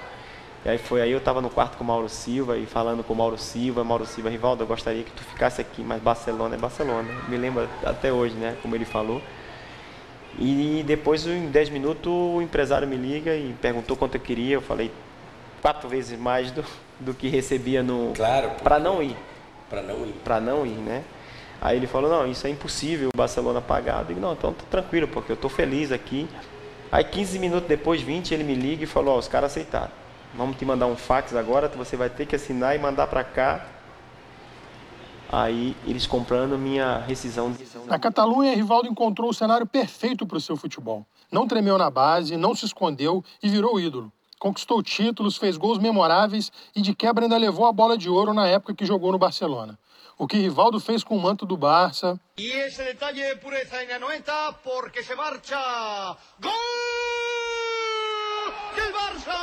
E 0.65 0.69
aí 0.69 0.77
foi 0.77 1.01
aí 1.01 1.11
eu 1.11 1.19
estava 1.19 1.41
no 1.41 1.49
quarto 1.49 1.77
com 1.77 1.83
o 1.83 1.87
Mauro 1.87 2.09
Silva 2.09 2.57
e 2.57 2.65
falando 2.65 3.03
com 3.03 3.13
o 3.13 3.15
Mauro 3.15 3.37
Silva, 3.37 3.83
Mauro 3.83 4.05
Silva, 4.05 4.29
Rivaldo, 4.29 4.63
eu 4.63 4.67
gostaria 4.67 5.03
que 5.03 5.11
tu 5.11 5.23
ficasse 5.23 5.61
aqui, 5.61 5.81
mas 5.81 6.01
Barcelona 6.01 6.55
é 6.55 6.57
Barcelona. 6.57 7.07
Me 7.29 7.37
lembra 7.37 7.69
até 7.85 8.11
hoje, 8.11 8.35
né, 8.35 8.57
como 8.61 8.75
ele 8.75 8.85
falou. 8.85 9.21
E 10.39 10.83
depois, 10.85 11.25
em 11.25 11.47
10 11.47 11.69
minutos, 11.69 12.11
o 12.11 12.41
empresário 12.41 12.87
me 12.87 12.95
liga 12.95 13.35
e 13.35 13.55
perguntou 13.59 13.97
quanto 13.97 14.15
eu 14.15 14.21
queria. 14.21 14.55
Eu 14.55 14.61
falei 14.61 14.91
quatro 15.61 15.89
vezes 15.89 16.17
mais 16.19 16.51
do, 16.51 16.63
do 16.99 17.13
que 17.13 17.27
recebia 17.27 17.81
no. 17.81 18.13
Claro. 18.15 18.51
Para 18.63 18.77
não 18.77 19.01
ir. 19.01 19.15
Para 19.69 19.81
não 19.81 20.05
ir. 20.05 20.13
Para 20.23 20.39
não 20.39 20.65
ir, 20.65 20.77
né? 20.77 21.03
Aí 21.59 21.77
ele 21.77 21.87
falou, 21.87 22.09
não, 22.09 22.29
isso 22.29 22.45
é 22.45 22.49
impossível, 22.49 23.09
o 23.13 23.17
Barcelona 23.17 23.61
pagar. 23.61 24.01
Eu 24.01 24.05
digo, 24.05 24.19
não, 24.19 24.33
então 24.33 24.53
tá 24.53 24.63
tranquilo, 24.69 25.07
porque 25.07 25.31
eu 25.31 25.35
estou 25.35 25.49
feliz 25.49 25.91
aqui. 25.91 26.27
Aí 26.91 27.03
15 27.03 27.39
minutos 27.39 27.67
depois, 27.67 28.01
20, 28.01 28.33
ele 28.33 28.43
me 28.43 28.53
liga 28.53 28.83
e 28.83 28.87
falou, 28.87 29.15
ó, 29.15 29.17
os 29.17 29.27
caras 29.27 29.51
aceitaram. 29.51 29.91
Vamos 30.35 30.57
te 30.57 30.65
mandar 30.65 30.85
um 30.85 30.95
fax 30.95 31.35
agora, 31.35 31.67
você 31.67 31.97
vai 31.97 32.09
ter 32.09 32.25
que 32.25 32.35
assinar 32.35 32.75
e 32.75 32.79
mandar 32.79 33.07
para 33.07 33.23
cá. 33.23 33.65
Aí 35.29 35.75
eles 35.85 36.07
comprando 36.07 36.57
minha 36.57 36.99
rescisão. 36.99 37.53
Na 37.85 37.99
Catalunha, 37.99 38.55
Rivaldo 38.55 38.87
encontrou 38.87 39.29
o 39.29 39.33
cenário 39.33 39.65
perfeito 39.65 40.25
para 40.25 40.37
o 40.37 40.41
seu 40.41 40.55
futebol. 40.55 41.05
Não 41.29 41.47
tremeu 41.47 41.77
na 41.77 41.89
base, 41.89 42.37
não 42.37 42.55
se 42.55 42.65
escondeu 42.65 43.23
e 43.43 43.49
virou 43.49 43.79
ídolo. 43.79 44.11
Conquistou 44.39 44.81
títulos, 44.83 45.35
fez 45.35 45.57
gols 45.57 45.79
memoráveis 45.79 46.51
e 46.75 46.81
de 46.81 46.93
quebra 46.93 47.25
ainda 47.25 47.37
levou 47.37 47.65
a 47.65 47.73
bola 47.73 47.97
de 47.97 48.09
ouro 48.09 48.33
na 48.33 48.47
época 48.47 48.73
que 48.73 48.85
jogou 48.85 49.11
no 49.11 49.17
Barcelona. 49.17 49.77
O 50.17 50.25
que 50.27 50.37
Rivaldo 50.37 50.79
fez 50.79 51.03
com 51.03 51.15
o 51.15 51.21
manto 51.21 51.45
do 51.45 51.55
Barça. 51.55 52.19
E 52.37 52.47
esse 52.47 52.83
detalhe 52.83 53.21
de 53.21 53.35
pureza 53.35 53.83
em 53.83 53.99
90 53.99 54.53
porque 54.63 55.03
se 55.03 55.13
marcha. 55.13 56.17
Gol 56.39 56.51
del 58.75 58.91
Barça! 58.93 59.37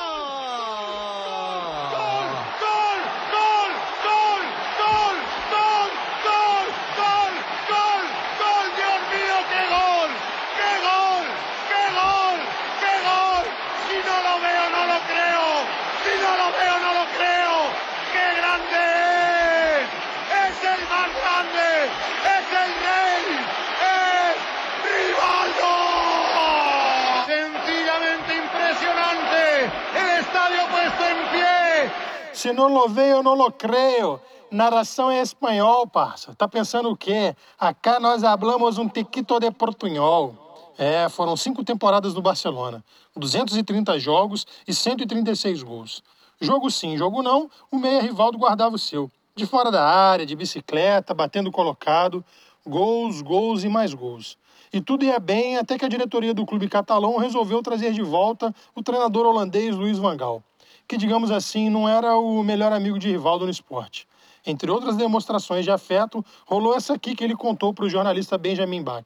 Se 32.44 32.52
não 32.52 32.68
lo 32.68 32.90
veio, 32.90 33.16
eu 33.16 33.22
não 33.22 33.32
lo 33.32 33.50
creio. 33.50 34.20
Narração 34.50 35.10
é 35.10 35.22
espanhol, 35.22 35.86
parça. 35.86 36.34
Tá 36.34 36.46
pensando 36.46 36.90
o 36.90 36.94
quê? 36.94 37.34
Acá 37.58 37.98
nós 37.98 38.22
hablamos 38.22 38.76
um 38.76 38.86
tiquito 38.86 39.40
de 39.40 39.50
portunhol. 39.50 40.34
É, 40.76 41.08
foram 41.08 41.38
cinco 41.38 41.64
temporadas 41.64 42.12
no 42.12 42.20
Barcelona, 42.20 42.84
230 43.16 43.98
jogos 43.98 44.46
e 44.68 44.74
136 44.74 45.62
gols. 45.62 46.02
Jogo 46.38 46.70
sim, 46.70 46.98
jogo 46.98 47.22
não, 47.22 47.50
o 47.70 47.78
meia 47.78 48.02
Rivaldo 48.02 48.36
guardava 48.36 48.74
o 48.74 48.78
seu. 48.78 49.10
De 49.34 49.46
fora 49.46 49.70
da 49.70 49.82
área, 49.82 50.26
de 50.26 50.36
bicicleta, 50.36 51.14
batendo 51.14 51.50
colocado, 51.50 52.22
gols, 52.66 53.22
gols 53.22 53.64
e 53.64 53.70
mais 53.70 53.94
gols. 53.94 54.36
E 54.70 54.82
tudo 54.82 55.06
ia 55.06 55.18
bem 55.18 55.56
até 55.56 55.78
que 55.78 55.84
a 55.86 55.88
diretoria 55.88 56.34
do 56.34 56.44
clube 56.44 56.68
catalão 56.68 57.16
resolveu 57.16 57.62
trazer 57.62 57.94
de 57.94 58.02
volta 58.02 58.54
o 58.74 58.82
treinador 58.82 59.24
holandês 59.24 59.74
Luiz 59.74 59.96
Van 59.96 60.14
Gaal, 60.14 60.42
que, 60.86 60.96
digamos 60.96 61.30
assim, 61.30 61.68
não 61.70 61.88
era 61.88 62.16
o 62.16 62.42
melhor 62.42 62.72
amigo 62.72 62.98
de 62.98 63.10
Rivaldo 63.10 63.44
no 63.44 63.50
esporte. 63.50 64.06
Entre 64.46 64.70
outras 64.70 64.96
demonstrações 64.96 65.64
de 65.64 65.70
afeto, 65.70 66.24
rolou 66.46 66.74
essa 66.76 66.94
aqui 66.94 67.14
que 67.14 67.24
ele 67.24 67.34
contou 67.34 67.72
para 67.72 67.86
o 67.86 67.88
jornalista 67.88 68.36
Benjamin 68.36 68.82
Bach. 68.82 69.04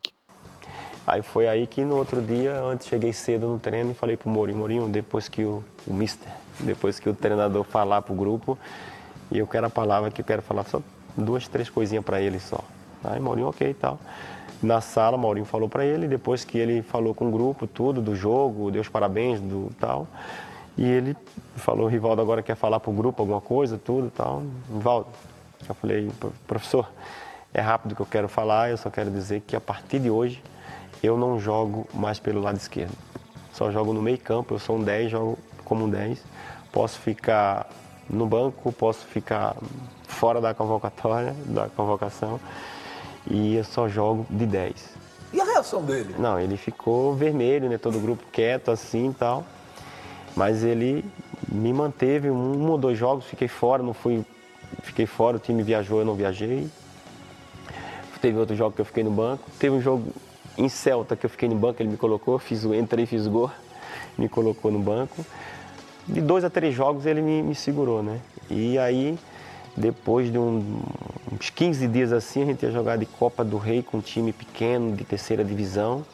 Aí 1.06 1.23
foi 1.23 1.49
aí 1.49 1.66
que 1.66 1.85
no 1.85 1.97
outro 1.97 2.20
dia, 2.20 2.61
antes 2.61 2.87
cheguei 2.87 3.12
cedo 3.12 3.47
no 3.47 3.58
treino 3.58 3.92
e 3.92 3.94
falei 3.94 4.16
pro 4.16 4.28
Mourinho, 4.28 4.58
Mourinho, 4.58 4.88
depois 4.88 5.28
que 5.28 5.42
o, 5.42 5.64
o 5.87 5.94
mister, 5.94 6.30
depois 6.61 7.00
que 7.00 7.08
o 7.08 7.14
treinador 7.14 7.64
falar 7.64 8.02
pro 8.02 8.14
grupo, 8.14 8.58
e 9.30 9.38
eu 9.38 9.47
quero 9.47 9.66
a 9.66 9.70
palavra 9.70 10.11
que 10.11 10.20
eu 10.20 10.25
quero 10.25 10.42
falar 10.42 10.64
só 10.64 10.82
duas, 11.16 11.49
três 11.49 11.70
coisinhas 11.70 12.04
para 12.04 12.20
ele 12.20 12.38
só. 12.38 12.62
Aí 13.04 13.20
Mourinho, 13.20 13.49
ok 13.49 13.70
e 13.70 13.75
tal. 13.75 13.99
Na 14.61 14.80
sala, 14.80 15.16
Maurinho 15.16 15.47
falou 15.47 15.68
para 15.68 15.87
ele, 15.87 16.08
depois 16.08 16.44
que 16.44 16.58
ele 16.58 16.82
falou 16.82 17.14
com 17.14 17.28
o 17.28 17.30
grupo, 17.30 17.66
tudo, 17.66 18.02
do 18.02 18.16
jogo, 18.16 18.70
deu 18.70 18.82
os 18.82 18.88
parabéns, 18.88 19.40
do 19.40 19.70
tal. 19.78 20.06
E 20.78 20.85
ele 20.85 21.16
falou, 21.56 21.87
o 21.87 21.88
Rivaldo 21.88 22.23
agora 22.23 22.40
quer 22.40 22.54
falar 22.54 22.78
pro 22.78 22.92
grupo 22.92 23.20
alguma 23.20 23.40
coisa, 23.40 23.76
tudo 23.76 24.12
tal. 24.16 24.44
Rivaldo, 24.73 25.08
eu 25.68 25.75
falei, 25.75 26.08
professor, 26.47 26.88
é 27.52 27.61
rápido 27.61 27.97
que 27.97 28.00
eu 28.00 28.06
quero 28.06 28.28
falar, 28.28 28.70
eu 28.70 28.76
só 28.76 28.88
quero 28.88 29.11
dizer 29.11 29.42
que 29.44 29.56
a 29.56 29.61
partir 29.61 29.99
de 29.99 30.08
hoje 30.08 30.40
eu 31.02 31.16
não 31.16 31.40
jogo 31.40 31.88
mais 31.92 32.20
pelo 32.20 32.40
lado 32.40 32.56
esquerdo. 32.58 32.97
Só 33.52 33.73
jogo 33.73 33.92
no 33.92 34.00
meio 34.00 34.18
campo, 34.18 34.54
eu 34.54 34.58
sou 34.61 34.76
um 34.76 34.85
10, 34.85 35.11
jogo 35.11 35.37
como 35.64 35.87
um 35.87 35.90
10. 35.90 36.23
Posso 36.70 37.00
ficar 37.00 37.68
no 38.08 38.25
banco, 38.25 38.73
posso 38.73 39.04
ficar 39.06 39.56
fora 40.04 40.40
da 40.40 40.54
convocatória, 40.54 41.35
da 41.44 41.68
convocação, 41.68 42.38
e 43.28 43.56
eu 43.56 43.64
só 43.64 43.88
jogo 43.88 44.25
de 44.30 44.47
10. 44.47 44.97
E 45.32 45.40
a 45.40 45.44
reação 45.44 45.82
dele? 45.82 46.14
Não, 46.18 46.38
ele 46.38 46.56
ficou 46.56 47.14
vermelho, 47.14 47.68
né? 47.68 47.76
Todo 47.78 47.99
o 47.99 48.00
grupo 48.00 48.23
quieto 48.32 48.70
assim 48.70 49.11
e 49.11 49.14
tal. 49.14 49.44
Mas 50.38 50.62
ele 50.62 51.04
me 51.49 51.73
manteve 51.73 52.30
um 52.30 52.71
ou 52.71 52.78
dois 52.78 52.97
jogos, 52.97 53.25
fiquei 53.25 53.49
fora, 53.49 53.83
não 53.83 53.92
fui. 53.92 54.25
Fiquei 54.85 55.04
fora, 55.04 55.37
o 55.37 55.40
time 55.40 55.64
viajou, 55.64 55.99
eu 55.99 56.04
não 56.04 56.14
viajei. 56.14 56.68
Teve 58.21 58.38
outro 58.38 58.54
jogo 58.54 58.73
que 58.73 58.80
eu 58.80 58.85
fiquei 58.85 59.02
no 59.02 59.11
banco. 59.11 59.42
Teve 59.59 59.75
um 59.75 59.80
jogo 59.80 60.12
em 60.57 60.68
Celta, 60.68 61.16
que 61.16 61.26
eu 61.26 61.30
fiquei 61.30 61.49
no 61.49 61.57
banco, 61.57 61.83
ele 61.83 61.88
me 61.88 61.97
colocou, 61.97 62.38
fiz 62.38 62.64
o 62.64 62.73
entrei, 62.73 63.04
fiz 63.04 63.26
gol, 63.26 63.50
me 64.16 64.28
colocou 64.28 64.71
no 64.71 64.78
banco. 64.78 65.26
De 66.07 66.21
dois 66.21 66.45
a 66.45 66.50
três 66.50 66.73
jogos 66.73 67.04
ele 67.04 67.21
me, 67.21 67.42
me 67.42 67.54
segurou, 67.57 68.00
né? 68.00 68.21
E 68.49 68.78
aí, 68.78 69.18
depois 69.76 70.30
de 70.30 70.38
um, 70.38 70.80
uns 71.33 71.50
15 71.50 71.88
dias 71.88 72.12
assim, 72.12 72.42
a 72.42 72.47
gente 72.47 72.62
ia 72.62 72.71
jogar 72.71 72.97
de 72.97 73.07
Copa 73.07 73.45
do 73.45 73.59
Rei 73.59 73.83
com 73.83 73.99
um 73.99 74.00
time 74.00 74.33
pequeno, 74.33 74.95
de 74.95 75.02
terceira 75.02 75.45
divisão, 75.45 76.04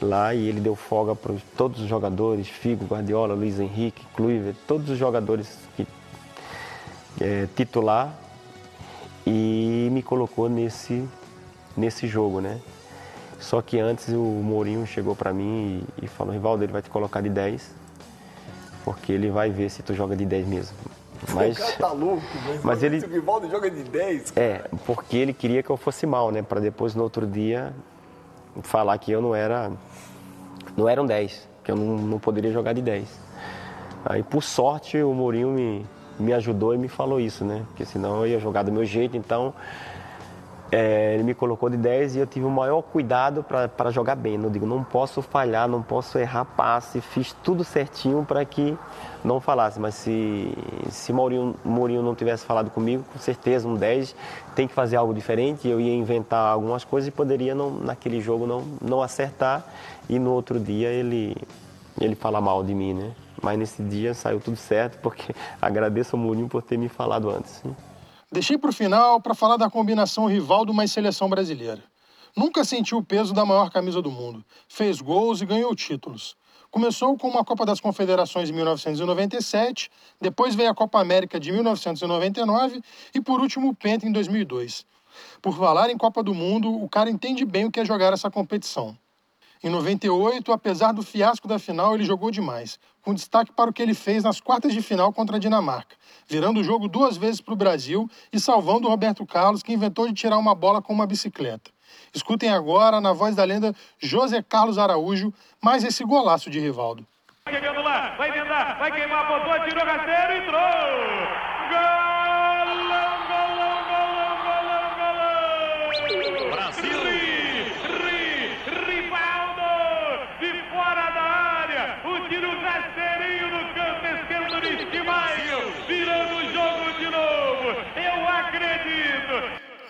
lá, 0.00 0.34
e 0.34 0.46
ele 0.46 0.60
deu 0.60 0.74
folga 0.74 1.14
para 1.14 1.34
todos 1.56 1.80
os 1.80 1.88
jogadores, 1.88 2.48
Figo, 2.48 2.84
Guardiola, 2.86 3.34
Luiz 3.34 3.58
Henrique, 3.58 4.04
Kluivert, 4.14 4.56
todos 4.66 4.90
os 4.90 4.98
jogadores 4.98 5.58
que 5.76 5.86
é, 7.20 7.48
titular, 7.56 8.12
e 9.26 9.88
me 9.92 10.02
colocou 10.02 10.48
nesse, 10.48 11.06
nesse 11.76 12.06
jogo, 12.06 12.40
né? 12.40 12.60
Só 13.38 13.62
que 13.62 13.78
antes 13.78 14.08
o 14.08 14.22
Mourinho 14.22 14.86
chegou 14.86 15.14
para 15.14 15.32
mim 15.32 15.86
e, 15.98 16.04
e, 16.04 16.08
falou, 16.08 16.32
Rivaldo, 16.32 16.64
ele 16.64 16.72
vai 16.72 16.82
te 16.82 16.90
colocar 16.90 17.20
de 17.20 17.28
10, 17.28 17.70
porque 18.84 19.12
ele 19.12 19.30
vai 19.30 19.50
ver 19.50 19.70
se 19.70 19.82
tu 19.82 19.94
joga 19.94 20.16
de 20.16 20.24
10 20.24 20.46
mesmo. 20.46 20.76
Mas, 21.34 21.56
o 21.56 21.60
cara 21.60 21.72
tá 21.72 21.92
louco, 21.92 22.22
mas, 22.46 22.62
mas 22.62 22.82
ele... 22.84 22.98
o 22.98 23.08
Rivaldo 23.08 23.50
joga 23.50 23.68
de 23.68 23.82
10. 23.82 24.30
Cara. 24.30 24.46
É, 24.46 24.64
porque 24.86 25.16
ele 25.16 25.32
queria 25.32 25.64
que 25.64 25.70
eu 25.70 25.76
fosse 25.76 26.06
mal, 26.06 26.30
né? 26.30 26.42
Para 26.42 26.60
depois, 26.60 26.94
no 26.94 27.02
outro 27.02 27.26
dia, 27.26 27.74
falar 28.62 28.98
que 28.98 29.10
eu 29.12 29.20
não 29.20 29.34
era, 29.34 29.70
não 30.76 30.88
era 30.88 31.02
um 31.02 31.06
10, 31.06 31.48
que 31.64 31.70
eu 31.70 31.76
não, 31.76 31.96
não 31.98 32.18
poderia 32.18 32.52
jogar 32.52 32.72
de 32.72 32.82
10. 32.82 33.20
Aí, 34.04 34.22
por 34.22 34.42
sorte, 34.42 35.02
o 35.02 35.12
Mourinho 35.12 35.50
me, 35.50 35.86
me 36.18 36.32
ajudou 36.32 36.74
e 36.74 36.78
me 36.78 36.88
falou 36.88 37.20
isso, 37.20 37.44
né? 37.44 37.64
Porque 37.68 37.84
senão 37.84 38.20
eu 38.20 38.26
ia 38.26 38.38
jogar 38.38 38.62
do 38.62 38.72
meu 38.72 38.84
jeito, 38.84 39.16
então 39.16 39.54
é, 40.70 41.14
ele 41.14 41.22
me 41.22 41.34
colocou 41.34 41.70
de 41.70 41.76
10 41.76 42.16
e 42.16 42.18
eu 42.18 42.26
tive 42.26 42.44
o 42.44 42.50
maior 42.50 42.82
cuidado 42.82 43.42
para 43.42 43.90
jogar 43.90 44.14
bem. 44.14 44.36
Não 44.36 44.50
digo, 44.50 44.66
não 44.66 44.84
posso 44.84 45.22
falhar, 45.22 45.66
não 45.66 45.82
posso 45.82 46.18
errar 46.18 46.44
passe, 46.44 47.00
fiz 47.00 47.32
tudo 47.42 47.64
certinho 47.64 48.24
para 48.24 48.44
que 48.44 48.76
não 49.24 49.40
falasse. 49.40 49.80
Mas 49.80 49.94
se, 49.94 50.52
se 50.90 51.12
Mourinho, 51.12 51.54
Mourinho 51.64 52.02
não 52.02 52.14
tivesse 52.14 52.44
falado 52.44 52.70
comigo, 52.70 53.02
com 53.10 53.18
certeza 53.18 53.66
um 53.66 53.74
10 53.74 54.14
tem 54.54 54.68
que 54.68 54.74
fazer 54.74 54.96
algo 54.96 55.14
diferente. 55.14 55.66
Eu 55.66 55.80
ia 55.80 55.94
inventar 55.94 56.52
algumas 56.52 56.84
coisas 56.84 57.08
e 57.08 57.10
poderia 57.10 57.54
não, 57.54 57.70
naquele 57.70 58.20
jogo 58.20 58.46
não, 58.46 58.62
não 58.80 59.02
acertar 59.02 59.64
e 60.08 60.18
no 60.18 60.32
outro 60.32 60.60
dia 60.60 60.88
ele, 60.88 61.34
ele 61.98 62.14
falar 62.14 62.42
mal 62.42 62.62
de 62.62 62.74
mim, 62.74 62.92
né? 62.92 63.12
Mas 63.40 63.58
nesse 63.58 63.82
dia 63.82 64.12
saiu 64.12 64.40
tudo 64.40 64.56
certo 64.56 64.98
porque 65.00 65.34
agradeço 65.62 66.14
ao 66.14 66.20
Mourinho 66.20 66.48
por 66.48 66.62
ter 66.62 66.76
me 66.76 66.90
falado 66.90 67.30
antes. 67.30 67.62
Né? 67.62 67.72
Deixei 68.30 68.58
para 68.58 68.68
o 68.68 68.74
final 68.74 69.22
para 69.22 69.34
falar 69.34 69.56
da 69.56 69.70
combinação 69.70 70.26
Rivaldo 70.26 70.74
mais 70.74 70.92
seleção 70.92 71.30
brasileira. 71.30 71.82
Nunca 72.36 72.62
sentiu 72.62 72.98
o 72.98 73.02
peso 73.02 73.32
da 73.32 73.42
maior 73.42 73.70
camisa 73.70 74.02
do 74.02 74.10
mundo. 74.10 74.44
Fez 74.68 75.00
gols 75.00 75.40
e 75.40 75.46
ganhou 75.46 75.74
títulos. 75.74 76.36
Começou 76.70 77.16
com 77.16 77.26
uma 77.26 77.42
Copa 77.42 77.64
das 77.64 77.80
Confederações 77.80 78.50
em 78.50 78.52
1997, 78.52 79.90
depois 80.20 80.54
veio 80.54 80.70
a 80.70 80.74
Copa 80.74 81.00
América 81.00 81.40
de 81.40 81.50
1999 81.50 82.82
e 83.14 83.20
por 83.22 83.40
último 83.40 83.70
o 83.70 83.74
Penta 83.74 84.06
em 84.06 84.12
2002. 84.12 84.84
Por 85.40 85.56
falar 85.56 85.88
em 85.88 85.96
Copa 85.96 86.22
do 86.22 86.34
Mundo, 86.34 86.70
o 86.70 86.86
cara 86.86 87.08
entende 87.08 87.46
bem 87.46 87.64
o 87.64 87.70
que 87.72 87.80
é 87.80 87.84
jogar 87.86 88.12
essa 88.12 88.30
competição. 88.30 88.94
Em 89.62 89.68
98, 89.68 90.52
apesar 90.52 90.92
do 90.92 91.02
fiasco 91.02 91.48
da 91.48 91.58
final, 91.58 91.94
ele 91.94 92.04
jogou 92.04 92.30
demais, 92.30 92.78
com 93.02 93.12
destaque 93.12 93.52
para 93.52 93.70
o 93.70 93.72
que 93.72 93.82
ele 93.82 93.94
fez 93.94 94.22
nas 94.22 94.40
quartas 94.40 94.72
de 94.72 94.80
final 94.80 95.12
contra 95.12 95.36
a 95.36 95.38
Dinamarca, 95.38 95.96
virando 96.28 96.60
o 96.60 96.64
jogo 96.64 96.88
duas 96.88 97.16
vezes 97.16 97.40
para 97.40 97.54
o 97.54 97.56
Brasil 97.56 98.08
e 98.32 98.38
salvando 98.38 98.86
o 98.86 98.90
Roberto 98.90 99.26
Carlos, 99.26 99.62
que 99.62 99.72
inventou 99.72 100.06
de 100.06 100.14
tirar 100.14 100.38
uma 100.38 100.54
bola 100.54 100.80
com 100.80 100.92
uma 100.92 101.06
bicicleta. 101.06 101.70
Escutem 102.14 102.50
agora, 102.50 103.00
na 103.00 103.12
voz 103.12 103.34
da 103.34 103.44
lenda 103.44 103.74
José 103.98 104.42
Carlos 104.42 104.78
Araújo, 104.78 105.32
mais 105.60 105.82
esse 105.82 106.04
golaço 106.04 106.50
de 106.50 106.60
Rivaldo. 106.60 107.06
Vai 107.44 107.60
lá, 108.58 108.74
vai 108.74 108.92
queimar, 108.92 109.26
botou, 109.26 109.64
tirou 109.68 109.84
rasteiro, 109.84 110.44
entrou! 110.44 111.48
Golão, 111.70 112.07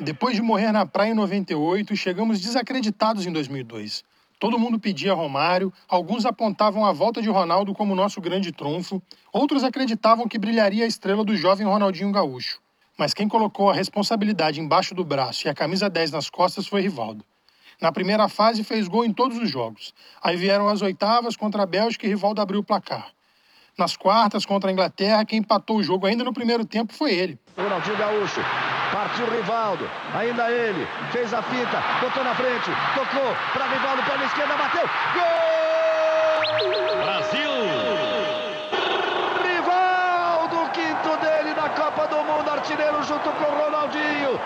Depois 0.08 0.34
de 0.34 0.40
morrer 0.40 0.72
na 0.72 0.86
praia 0.86 1.10
em 1.10 1.14
98, 1.14 1.94
chegamos 1.94 2.40
desacreditados 2.40 3.26
em 3.26 3.30
2002. 3.30 4.02
Todo 4.40 4.58
mundo 4.58 4.80
pedia 4.80 5.12
Romário, 5.12 5.70
alguns 5.86 6.24
apontavam 6.24 6.86
a 6.86 6.92
volta 6.92 7.20
de 7.20 7.28
Ronaldo 7.28 7.74
como 7.74 7.94
nosso 7.94 8.18
grande 8.18 8.50
trunfo, 8.50 9.02
outros 9.30 9.62
acreditavam 9.62 10.26
que 10.26 10.38
brilharia 10.38 10.84
a 10.84 10.86
estrela 10.86 11.22
do 11.22 11.36
jovem 11.36 11.66
Ronaldinho 11.66 12.10
Gaúcho. 12.10 12.58
Mas 12.96 13.12
quem 13.12 13.28
colocou 13.28 13.68
a 13.68 13.74
responsabilidade 13.74 14.62
embaixo 14.62 14.94
do 14.94 15.04
braço 15.04 15.46
e 15.46 15.50
a 15.50 15.54
camisa 15.54 15.90
10 15.90 16.12
nas 16.12 16.30
costas 16.30 16.66
foi 16.66 16.80
Rivaldo. 16.80 17.22
Na 17.78 17.92
primeira 17.92 18.30
fase 18.30 18.64
fez 18.64 18.88
gol 18.88 19.04
em 19.04 19.12
todos 19.12 19.36
os 19.36 19.50
jogos. 19.50 19.92
Aí 20.22 20.38
vieram 20.38 20.68
as 20.68 20.80
oitavas 20.80 21.36
contra 21.36 21.64
a 21.64 21.66
Bélgica 21.66 22.06
e 22.06 22.08
Rivaldo 22.08 22.40
abriu 22.40 22.60
o 22.60 22.64
placar. 22.64 23.08
Nas 23.76 23.94
quartas 23.94 24.46
contra 24.46 24.70
a 24.70 24.72
Inglaterra, 24.72 25.22
quem 25.26 25.40
empatou 25.40 25.76
o 25.76 25.82
jogo 25.82 26.06
ainda 26.06 26.24
no 26.24 26.32
primeiro 26.32 26.64
tempo 26.64 26.94
foi 26.94 27.12
ele. 27.12 27.38
Ronaldinho 27.54 27.98
Gaúcho, 27.98 28.40
partiu 28.92 29.26
Rivaldo, 29.30 29.88
ainda 30.14 30.50
ele, 30.50 30.86
fez 31.12 31.32
a 31.32 31.42
fita, 31.42 31.82
botou 32.00 32.24
na 32.24 32.34
frente, 32.34 32.70
tocou 32.94 33.34
para 33.52 33.66
Rivaldo, 33.66 34.02
perna 34.02 34.24
esquerda, 34.24 34.56
bateu, 34.56 34.88
gol! 35.14 35.38
Brasil! 37.02 37.50
Rivaldo, 39.42 40.70
quinto 40.72 41.16
dele 41.20 41.54
na 41.54 41.68
Copa 41.70 42.06
do 42.06 42.16
Mundo, 42.24 42.50
artilheiro 42.50 43.02
junto 43.02 43.30
com 43.30 43.44
o 43.44 43.64
Ronaldinho. 43.64 44.40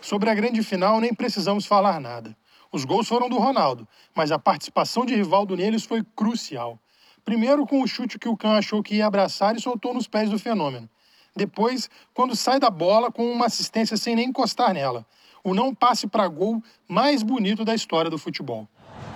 Sobre 0.00 0.30
a 0.30 0.34
grande 0.34 0.62
final, 0.62 1.00
nem 1.00 1.14
precisamos 1.14 1.66
falar 1.66 2.00
nada. 2.00 2.36
Os 2.72 2.84
gols 2.84 3.08
foram 3.08 3.28
do 3.28 3.38
Ronaldo, 3.38 3.88
mas 4.14 4.30
a 4.30 4.38
participação 4.38 5.06
de 5.06 5.14
Rivaldo 5.14 5.56
neles 5.56 5.84
foi 5.84 6.02
crucial. 6.14 6.78
Primeiro 7.24 7.66
com 7.66 7.82
o 7.82 7.88
chute 7.88 8.18
que 8.18 8.28
o 8.28 8.36
Can 8.36 8.56
achou 8.56 8.82
que 8.82 8.96
ia 8.96 9.06
abraçar 9.06 9.56
e 9.56 9.60
soltou 9.60 9.92
nos 9.94 10.06
pés 10.06 10.30
do 10.30 10.38
fenômeno. 10.38 10.88
Depois, 11.36 11.90
quando 12.14 12.34
sai 12.34 12.58
da 12.58 12.70
bola 12.70 13.12
com 13.12 13.30
uma 13.30 13.46
assistência 13.46 13.96
sem 13.96 14.16
nem 14.16 14.30
encostar 14.30 14.72
nela. 14.72 15.04
O 15.44 15.54
não 15.54 15.74
passe 15.74 16.06
para 16.06 16.26
gol 16.26 16.62
mais 16.88 17.22
bonito 17.22 17.64
da 17.64 17.74
história 17.74 18.10
do 18.10 18.18
futebol. 18.18 18.66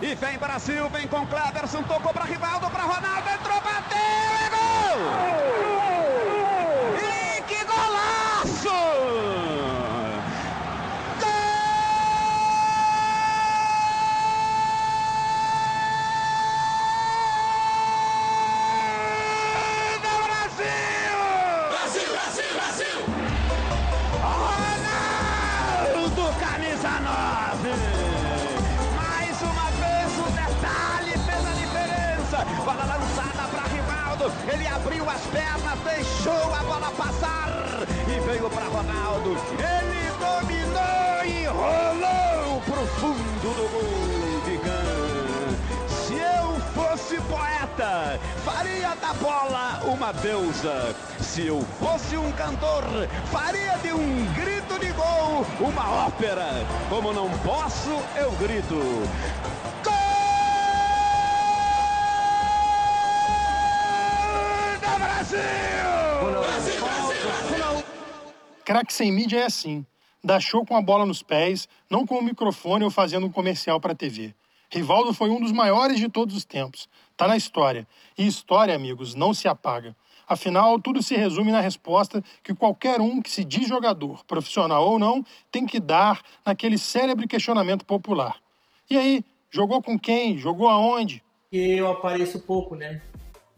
E 0.02 0.14
vem 0.14 0.38
Brasil, 0.38 0.88
vem 0.90 1.08
com 1.08 1.26
Cleverson, 1.26 1.82
tocou 1.82 2.12
para 2.12 2.24
Rivaldo, 2.24 2.70
para 2.70 2.82
Ronaldo, 2.84 3.28
entrou, 3.28 3.60
bateu, 3.60 3.98
é 3.98 5.64
gol! 5.64 5.69
Ele 34.52 34.66
abriu 34.66 35.09
as 35.09 35.20
pernas, 35.26 35.78
deixou 35.85 36.54
a 36.54 36.62
bola 36.64 36.90
passar 36.90 37.49
e 38.06 38.20
veio 38.20 38.50
para 38.50 38.64
Ronaldo. 38.64 39.37
Ele 39.59 40.11
dominou 40.18 41.25
e 41.25 41.47
rolou 41.47 42.61
pro 42.62 42.87
fundo 42.99 43.54
do 43.54 43.68
gol. 43.70 44.11
Se 45.88 46.14
eu 46.14 46.61
fosse 46.75 47.16
poeta, 47.23 48.18
faria 48.44 48.94
da 48.97 49.14
bola 49.14 49.80
uma 49.85 50.12
deusa. 50.12 50.94
Se 51.20 51.47
eu 51.47 51.62
fosse 51.78 52.16
um 52.16 52.32
cantor, 52.32 52.85
faria 53.30 53.78
de 53.78 53.92
um 53.92 54.26
grito 54.35 54.78
de 54.78 54.92
gol 54.92 55.47
uma 55.61 56.06
ópera. 56.06 56.66
Como 56.88 57.12
não 57.12 57.30
posso, 57.38 57.90
eu 58.16 58.32
grito. 58.32 59.09
Craque 68.64 68.92
sem 68.92 69.12
mídia 69.12 69.40
é 69.40 69.44
assim. 69.44 69.84
Dá 70.22 70.38
show 70.38 70.64
com 70.66 70.76
a 70.76 70.82
bola 70.82 71.06
nos 71.06 71.22
pés, 71.22 71.68
não 71.88 72.06
com 72.06 72.16
o 72.16 72.22
microfone 72.22 72.84
ou 72.84 72.90
fazendo 72.90 73.26
um 73.26 73.30
comercial 73.30 73.80
para 73.80 73.92
a 73.92 73.96
TV. 73.96 74.34
Rivaldo 74.70 75.12
foi 75.12 75.30
um 75.30 75.40
dos 75.40 75.50
maiores 75.50 75.99
de 75.99 76.08
todos 76.08 76.37
os 76.37 76.44
tempos. 76.44 76.88
Tá 77.16 77.26
na 77.26 77.37
história. 77.37 77.87
E 78.16 78.26
história, 78.26 78.75
amigos, 78.75 79.14
não 79.14 79.34
se 79.34 79.49
apaga. 79.49 79.96
Afinal, 80.28 80.78
tudo 80.78 81.02
se 81.02 81.16
resume 81.16 81.50
na 81.50 81.60
resposta 81.60 82.22
que 82.44 82.54
qualquer 82.54 83.00
um 83.00 83.20
que 83.20 83.30
se 83.30 83.44
diz 83.44 83.66
jogador, 83.66 84.25
profissional 84.25 84.87
ou 84.87 84.99
não, 84.99 85.25
tem 85.50 85.66
que 85.66 85.80
dar 85.80 86.22
naquele 86.46 86.78
célebre 86.78 87.26
questionamento 87.26 87.84
popular. 87.84 88.37
E 88.88 88.96
aí, 88.96 89.25
jogou 89.50 89.82
com 89.82 89.99
quem? 89.99 90.38
Jogou 90.38 90.68
aonde? 90.68 91.20
Eu 91.50 91.90
apareço 91.90 92.38
pouco, 92.38 92.76
né? 92.76 93.02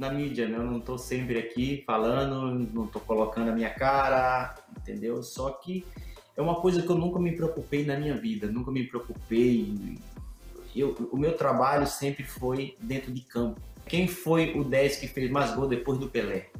Na 0.02 0.10
mídia, 0.10 0.48
né? 0.48 0.58
Eu 0.58 0.64
não 0.64 0.80
tô 0.80 0.98
sempre 0.98 1.38
aqui 1.38 1.84
falando, 1.86 2.68
não 2.74 2.86
tô 2.88 2.98
colocando 2.98 3.50
a 3.50 3.54
minha 3.54 3.70
cara, 3.70 4.54
entendeu? 4.76 5.22
Só 5.22 5.50
que 5.50 5.86
é 6.36 6.42
uma 6.42 6.60
coisa 6.60 6.82
que 6.82 6.90
eu 6.90 6.96
nunca 6.96 7.20
me 7.20 7.32
preocupei 7.32 7.86
na 7.86 7.96
minha 7.96 8.16
vida, 8.16 8.48
nunca 8.48 8.72
me 8.72 8.84
preocupei. 8.84 9.96
Eu, 10.74 11.08
o 11.12 11.16
meu 11.16 11.36
trabalho 11.36 11.86
sempre 11.86 12.24
foi 12.24 12.76
dentro 12.80 13.12
de 13.12 13.20
campo. 13.20 13.60
Quem 13.86 14.08
foi 14.08 14.58
o 14.58 14.64
10 14.64 14.96
que 14.96 15.06
fez 15.06 15.30
mais 15.30 15.54
gol 15.54 15.68
depois 15.68 15.98
do 15.98 16.08
Pelé? 16.08 16.50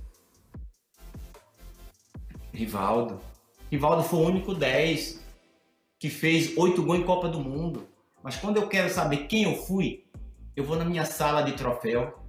Rivaldo. 2.52 3.20
Rivaldo 3.70 4.04
foi 4.04 4.20
o 4.20 4.26
único 4.26 4.54
10 4.54 5.20
que 5.98 6.08
fez 6.08 6.56
oito 6.56 6.82
gols 6.82 7.00
em 7.00 7.04
Copa 7.04 7.28
do 7.28 7.40
Mundo. 7.40 7.88
Mas 8.22 8.36
quando 8.36 8.58
eu 8.58 8.68
quero 8.68 8.88
saber 8.88 9.26
quem 9.26 9.44
eu 9.44 9.56
fui, 9.64 10.04
eu 10.54 10.62
vou 10.62 10.76
na 10.76 10.84
minha 10.84 11.04
sala 11.04 11.42
de 11.42 11.52
troféu, 11.52 12.21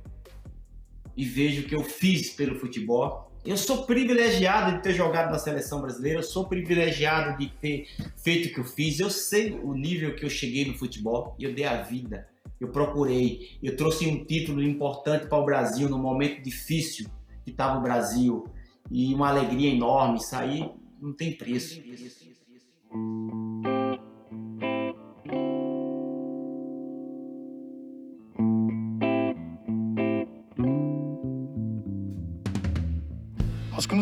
e 1.15 1.26
vejo 1.26 1.62
o 1.62 1.65
que 1.65 1.76
eu 1.76 1.84
fiz 1.84 2.32
pelo 2.32 2.60
futebol. 2.60 3.32
Eu 3.45 3.58
sou 3.58 3.86
privilegiado 3.86 4.78
de 4.78 4.84
ter 4.84 4.93
jogado 4.93 5.30
na 5.30 5.38
seleção 5.38 5.82
brasileira, 5.82 6.19
eu 6.19 6.23
sou 6.23 6.45
privilegiado 6.45 7.38
de 7.38 7.49
ter 7.49 7.88
feito 8.23 8.49
o 8.49 8.54
que 8.54 8.60
eu 8.62 8.63
fiz. 8.63 8.99
Eu 8.99 9.10
sei 9.10 9.52
o 9.52 9.73
nível 9.73 10.15
que 10.15 10.23
eu 10.23 10.30
cheguei 10.30 10.65
no 10.65 10.73
futebol 10.78 11.36
e 11.38 11.43
eu 11.43 11.54
dei 11.54 11.65
a 11.65 11.82
vida. 11.82 12.28
Eu 12.60 12.69
procurei, 12.69 13.58
eu 13.62 13.76
trouxe 13.76 14.08
um 14.08 14.23
título 14.23 14.63
importante 14.63 15.28
para 15.28 15.38
o 15.38 15.45
Brasil 15.45 15.89
no 15.89 15.97
momento 15.97 16.41
difícil 16.41 17.10
que 17.43 17.52
estava 17.52 17.78
o 17.78 17.82
Brasil 17.82 18.47
e 18.89 19.13
uma 19.13 19.30
alegria 19.30 19.69
enorme. 19.69 20.19
Aí 20.32 20.71
não 21.02 21.12
tem 21.12 21.34
preço. 21.34 21.76
Não 21.76 21.84
tem 21.84 21.95
preço. 21.95 23.73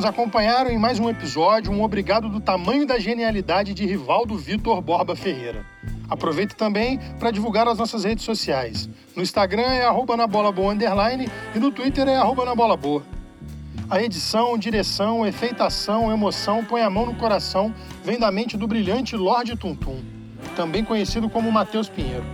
Nos 0.02 0.10
acompanharam 0.10 0.72
em 0.72 0.80
mais 0.80 1.00
um 1.00 1.08
episódio, 1.08 1.72
um 1.72 1.84
obrigado 1.84 2.28
do 2.28 2.40
tamanho 2.40 2.88
da 2.88 2.98
genialidade 2.98 3.72
de 3.72 3.86
Rivaldo 3.86 4.36
Vitor 4.36 4.82
Borba 4.82 5.16
Ferreira. 5.16 5.64
Aproveito 6.10 6.56
também 6.56 7.00
para 7.20 7.30
divulgar 7.30 7.68
as 7.68 7.78
nossas 7.78 8.04
redes 8.04 8.26
sociais. 8.26 8.90
No 9.16 9.22
Instagram 9.22 9.62
é 9.62 9.86
arroba 9.86 10.16
e 11.56 11.60
no 11.60 11.72
Twitter 11.72 12.08
é 12.08 12.16
arroba. 12.16 12.46
A 13.92 14.02
edição, 14.02 14.58
direção, 14.58 15.24
efeitação, 15.24 16.12
emoção, 16.12 16.66
põe 16.66 16.82
a 16.82 16.90
mão 16.90 17.06
no 17.06 17.14
coração, 17.14 17.72
vem 18.04 18.18
da 18.18 18.32
mente 18.32 18.58
do 18.58 18.68
brilhante 18.68 19.16
Lorde 19.16 19.56
Tuntum, 19.56 20.02
também 20.56 20.84
conhecido 20.84 21.30
como 21.30 21.52
Matheus 21.52 21.88
Pinheiro. 21.88 22.26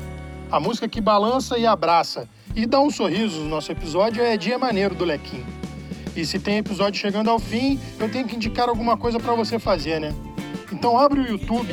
A 0.50 0.58
música 0.58 0.88
que 0.88 1.02
balança 1.02 1.58
e 1.58 1.68
abraça 1.68 2.30
e 2.56 2.66
dá 2.66 2.80
um 2.80 2.90
sorriso 2.90 3.42
no 3.42 3.50
nosso 3.50 3.70
episódio 3.74 4.24
é 4.24 4.38
Dia 4.38 4.58
Maneiro 4.58 4.96
do 4.96 5.04
Lequim. 5.04 5.44
E 6.18 6.26
se 6.26 6.40
tem 6.40 6.58
episódio 6.58 7.00
chegando 7.00 7.30
ao 7.30 7.38
fim, 7.38 7.80
eu 8.00 8.10
tenho 8.10 8.28
que 8.28 8.36
indicar 8.36 8.68
alguma 8.68 8.98
coisa 8.98 9.20
para 9.20 9.36
você 9.36 9.60
fazer, 9.60 10.02
né? 10.02 10.16
Então 10.74 10.98
abre 10.98 11.20
o 11.20 11.28
YouTube 11.28 11.72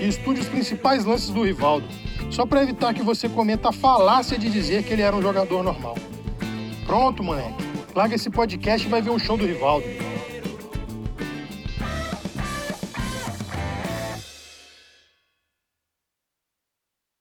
e 0.00 0.08
estude 0.08 0.40
os 0.40 0.48
principais 0.48 1.04
lances 1.04 1.30
do 1.30 1.44
Rivaldo, 1.44 1.86
só 2.28 2.44
para 2.44 2.64
evitar 2.64 2.92
que 2.92 3.04
você 3.04 3.28
cometa 3.28 3.68
a 3.68 3.72
falácia 3.72 4.36
de 4.36 4.50
dizer 4.50 4.82
que 4.82 4.92
ele 4.92 5.02
era 5.02 5.14
um 5.14 5.22
jogador 5.22 5.62
normal. 5.62 5.96
Pronto, 6.84 7.22
moleque. 7.22 7.54
Larga 7.94 8.16
esse 8.16 8.28
podcast 8.28 8.84
e 8.84 8.90
vai 8.90 9.00
ver 9.00 9.10
um 9.10 9.18
show 9.18 9.36
do 9.36 9.46
Rivaldo. 9.46 9.86